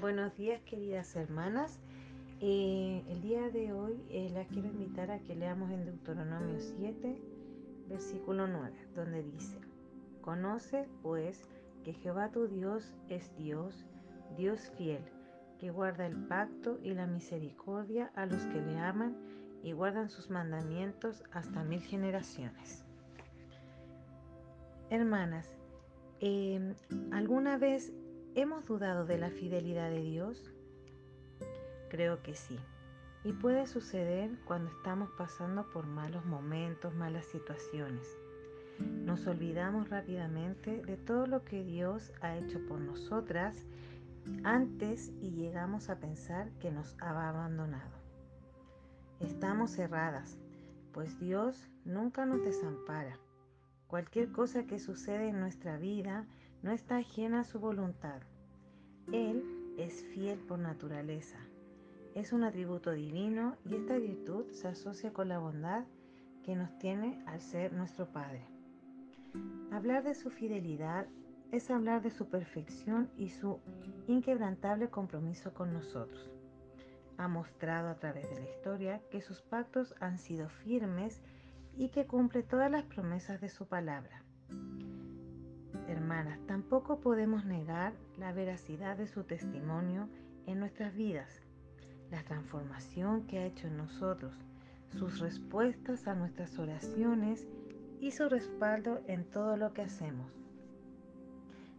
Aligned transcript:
Buenos 0.00 0.36
días 0.36 0.60
queridas 0.62 1.16
hermanas. 1.16 1.78
Eh, 2.40 3.02
el 3.08 3.22
día 3.22 3.48
de 3.48 3.72
hoy 3.72 4.04
eh, 4.10 4.30
las 4.34 4.46
quiero 4.48 4.68
invitar 4.68 5.10
a 5.10 5.20
que 5.20 5.34
leamos 5.34 5.70
en 5.70 5.86
Deuteronomio 5.86 6.60
7, 6.60 7.18
versículo 7.88 8.46
9, 8.46 8.76
donde 8.94 9.22
dice, 9.22 9.58
Conoce 10.20 10.86
pues 11.02 11.48
que 11.82 11.94
Jehová 11.94 12.30
tu 12.30 12.46
Dios 12.46 12.94
es 13.08 13.34
Dios, 13.38 13.86
Dios 14.36 14.70
fiel, 14.76 15.00
que 15.58 15.70
guarda 15.70 16.06
el 16.06 16.16
pacto 16.26 16.78
y 16.82 16.92
la 16.92 17.06
misericordia 17.06 18.12
a 18.16 18.26
los 18.26 18.44
que 18.46 18.60
le 18.60 18.78
aman 18.78 19.16
y 19.62 19.72
guardan 19.72 20.10
sus 20.10 20.28
mandamientos 20.28 21.24
hasta 21.32 21.64
mil 21.64 21.80
generaciones. 21.80 22.84
Hermanas, 24.90 25.56
eh, 26.20 26.74
¿alguna 27.12 27.56
vez 27.56 27.94
¿Hemos 28.36 28.66
dudado 28.66 29.06
de 29.06 29.16
la 29.16 29.30
fidelidad 29.30 29.88
de 29.88 30.02
Dios? 30.02 30.52
Creo 31.88 32.22
que 32.22 32.34
sí. 32.34 32.58
Y 33.24 33.32
puede 33.32 33.66
suceder 33.66 34.30
cuando 34.44 34.70
estamos 34.70 35.08
pasando 35.16 35.64
por 35.72 35.86
malos 35.86 36.26
momentos, 36.26 36.94
malas 36.94 37.24
situaciones. 37.24 38.06
Nos 38.78 39.26
olvidamos 39.26 39.88
rápidamente 39.88 40.82
de 40.82 40.98
todo 40.98 41.26
lo 41.26 41.46
que 41.46 41.64
Dios 41.64 42.12
ha 42.20 42.36
hecho 42.36 42.60
por 42.66 42.78
nosotras 42.78 43.56
antes 44.44 45.10
y 45.22 45.30
llegamos 45.30 45.88
a 45.88 45.98
pensar 45.98 46.50
que 46.60 46.70
nos 46.70 46.94
ha 47.00 47.30
abandonado. 47.30 47.96
Estamos 49.18 49.70
cerradas, 49.70 50.36
pues 50.92 51.18
Dios 51.18 51.70
nunca 51.86 52.26
nos 52.26 52.44
desampara. 52.44 53.18
Cualquier 53.86 54.30
cosa 54.30 54.66
que 54.66 54.78
sucede 54.78 55.30
en 55.30 55.40
nuestra 55.40 55.78
vida 55.78 56.26
no 56.62 56.72
está 56.72 56.98
ajena 56.98 57.40
a 57.40 57.44
su 57.44 57.60
voluntad. 57.60 58.22
Él 59.12 59.74
es 59.78 60.04
fiel 60.14 60.38
por 60.40 60.58
naturaleza. 60.58 61.38
Es 62.14 62.32
un 62.32 62.44
atributo 62.44 62.92
divino 62.92 63.56
y 63.64 63.74
esta 63.74 63.98
virtud 63.98 64.50
se 64.50 64.68
asocia 64.68 65.12
con 65.12 65.28
la 65.28 65.38
bondad 65.38 65.84
que 66.42 66.56
nos 66.56 66.76
tiene 66.78 67.22
al 67.26 67.40
ser 67.40 67.72
nuestro 67.72 68.06
Padre. 68.06 68.46
Hablar 69.70 70.04
de 70.04 70.14
su 70.14 70.30
fidelidad 70.30 71.06
es 71.52 71.70
hablar 71.70 72.02
de 72.02 72.10
su 72.10 72.28
perfección 72.28 73.10
y 73.16 73.28
su 73.28 73.60
inquebrantable 74.06 74.88
compromiso 74.88 75.52
con 75.52 75.72
nosotros. 75.72 76.30
Ha 77.18 77.28
mostrado 77.28 77.88
a 77.88 77.96
través 77.96 78.28
de 78.30 78.40
la 78.40 78.50
historia 78.50 79.00
que 79.10 79.20
sus 79.20 79.42
pactos 79.42 79.94
han 80.00 80.18
sido 80.18 80.48
firmes 80.48 81.22
y 81.76 81.88
que 81.88 82.06
cumple 82.06 82.42
todas 82.42 82.70
las 82.70 82.84
promesas 82.84 83.40
de 83.40 83.48
su 83.48 83.66
palabra. 83.66 84.22
Hermanas, 85.88 86.40
tampoco 86.48 86.98
podemos 86.98 87.44
negar 87.44 87.92
la 88.18 88.32
veracidad 88.32 88.96
de 88.96 89.06
su 89.06 89.22
testimonio 89.22 90.08
en 90.46 90.58
nuestras 90.58 90.94
vidas, 90.94 91.42
la 92.10 92.24
transformación 92.24 93.26
que 93.28 93.38
ha 93.38 93.46
hecho 93.46 93.68
en 93.68 93.76
nosotros, 93.76 94.34
sus 94.98 95.20
respuestas 95.20 96.08
a 96.08 96.14
nuestras 96.14 96.58
oraciones 96.58 97.46
y 98.00 98.10
su 98.10 98.28
respaldo 98.28 99.00
en 99.06 99.24
todo 99.30 99.56
lo 99.56 99.72
que 99.74 99.82
hacemos. 99.82 100.32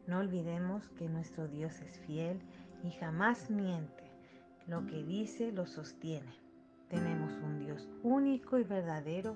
No 0.07 0.19
olvidemos 0.19 0.87
que 0.97 1.09
nuestro 1.09 1.49
Dios 1.49 1.81
es 1.81 1.99
fiel 1.99 2.39
y 2.83 2.91
jamás 2.91 3.49
miente. 3.49 4.09
Lo 4.67 4.85
que 4.85 5.03
dice 5.03 5.51
lo 5.51 5.65
sostiene. 5.65 6.33
Tenemos 6.87 7.33
un 7.43 7.59
Dios 7.59 7.89
único 8.03 8.57
y 8.57 8.63
verdadero 8.63 9.35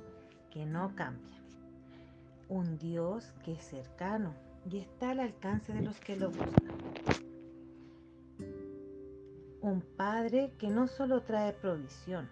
que 0.50 0.66
no 0.66 0.96
cambia. 0.96 1.38
Un 2.48 2.78
Dios 2.78 3.34
que 3.44 3.54
es 3.54 3.66
cercano 3.66 4.34
y 4.70 4.78
está 4.78 5.12
al 5.12 5.20
alcance 5.20 5.74
de 5.74 5.82
los 5.82 6.00
que 6.00 6.16
lo 6.16 6.30
buscan. 6.30 6.82
Un 9.62 9.82
Padre 9.96 10.54
que 10.58 10.70
no 10.70 10.88
solo 10.88 11.22
trae 11.22 11.54
provisión, 11.54 12.28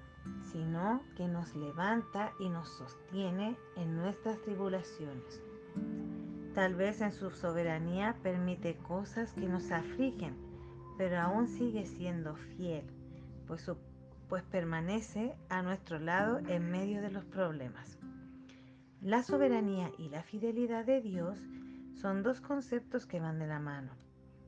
sino 0.52 1.02
que 1.16 1.28
nos 1.28 1.56
levanta 1.56 2.34
y 2.40 2.50
nos 2.50 2.70
sostiene 2.70 3.56
en 3.76 3.96
nuestras 3.96 4.42
tribulaciones. 4.42 5.44
Tal 6.56 6.76
vez 6.76 7.02
en 7.02 7.12
su 7.12 7.30
soberanía 7.30 8.18
permite 8.24 8.78
cosas 8.78 9.34
que 9.34 9.48
nos 9.48 9.72
afligen, 9.72 10.36
pero 10.98 11.20
aún 11.20 11.48
sigue 11.48 11.86
siendo 11.86 12.36
fiel, 12.36 12.84
pues, 13.48 13.72
pues 14.28 14.44
permanece 14.44 15.36
a 15.50 15.62
nuestro 15.62 16.00
lado 16.00 16.40
en 16.48 16.72
medio 16.72 17.02
de 17.02 17.12
los 17.12 17.26
problemas. 17.26 18.00
La 19.02 19.24
soberanía 19.24 19.92
y 19.98 20.10
la 20.10 20.24
fidelidad 20.24 20.86
de 20.86 21.02
Dios 21.02 21.40
son 22.00 22.24
dos 22.24 22.40
conceptos 22.40 23.06
que 23.06 23.20
van 23.20 23.40
de 23.40 23.48
la 23.48 23.60
mano. 23.60 23.92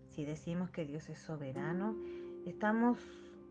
Si 0.07 0.23
decimos 0.23 0.71
que 0.71 0.85
Dios 0.85 1.09
es 1.09 1.19
soberano, 1.19 1.97
estamos 2.45 2.97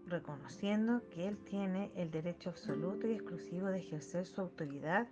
reconociendo 0.07 1.03
que 1.11 1.29
Él 1.29 1.37
tiene 1.45 1.93
el 1.95 2.11
derecho 2.11 2.49
absoluto 2.49 3.07
y 3.07 3.13
exclusivo 3.13 3.67
de 3.67 3.79
ejercer 3.79 4.25
su 4.25 4.41
autoridad 4.41 5.07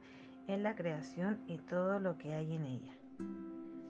en 0.47 0.63
la 0.63 0.75
creación 0.75 1.43
y 1.47 1.59
todo 1.59 2.01
lo 2.01 2.17
que 2.17 2.33
hay 2.33 2.55
en 2.55 2.65
ella. 2.65 2.97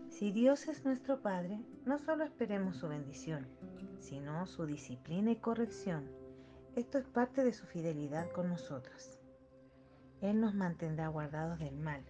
Si 0.08 0.32
Dios 0.32 0.66
es 0.66 0.84
nuestro 0.84 1.20
Padre, 1.20 1.60
no 1.84 1.98
solo 1.98 2.24
esperemos 2.24 2.76
su 2.76 2.88
bendición, 2.88 3.46
sino 4.00 4.46
su 4.46 4.66
disciplina 4.66 5.30
y 5.30 5.36
corrección. 5.36 6.10
Esto 6.74 6.98
es 6.98 7.06
parte 7.06 7.44
de 7.44 7.52
su 7.52 7.66
fidelidad 7.66 8.30
con 8.32 8.48
nosotros. 8.48 9.16
Él 10.20 10.40
nos 10.40 10.54
mantendrá 10.54 11.06
guardados 11.06 11.60
del 11.60 11.76
mal. 11.76 12.04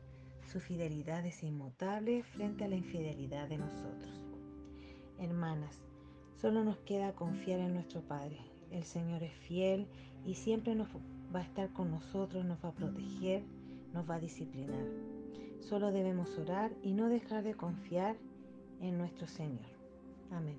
Su 0.50 0.60
fidelidad 0.60 1.26
es 1.26 1.42
inmutable 1.42 2.22
frente 2.22 2.64
a 2.64 2.69
la 2.69 2.76
infidelidad 2.76 3.48
de 3.48 3.59
nosotros. 3.59 4.19
Hermanas, 5.19 5.78
solo 6.41 6.64
nos 6.64 6.78
queda 6.78 7.12
confiar 7.12 7.60
en 7.60 7.75
nuestro 7.75 8.00
Padre. 8.00 8.38
El 8.70 8.84
Señor 8.84 9.22
es 9.22 9.34
fiel 9.34 9.87
y 10.25 10.37
siempre 10.37 10.75
nos 10.75 10.88
va 11.34 11.41
a 11.41 11.42
estar 11.42 11.70
con 11.75 11.91
nosotros, 11.91 12.47
nos 12.47 12.64
va 12.64 12.70
a 12.70 12.75
proteger, 12.75 13.42
nos 13.92 14.08
va 14.08 14.14
a 14.14 14.20
disciplinar. 14.20 14.87
Solo 15.60 15.92
debemos 15.92 16.38
orar 16.38 16.72
y 16.82 16.94
no 16.94 17.10
dejar 17.10 17.44
de 17.44 17.53
confiar 17.53 18.16
en 18.81 18.97
nuestro 18.97 19.26
Señor. 19.26 19.69
Amén. 20.31 20.56